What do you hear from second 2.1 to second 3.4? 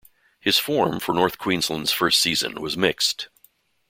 season was mixed.